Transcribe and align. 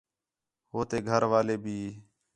ہو 0.71 0.79
تے 0.89 0.97
گھر 1.09 1.21
والے 1.31 1.55
بھی 1.63 1.77